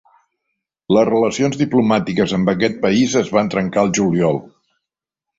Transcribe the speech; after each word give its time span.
Les 0.95 1.05
relacions 1.09 1.59
diplomàtiques 1.59 2.33
amb 2.37 2.49
aquest 2.53 2.79
país 2.85 3.13
es 3.21 3.29
van 3.35 3.51
trencar 3.57 3.83
el 3.89 3.93
juliol. 3.99 4.41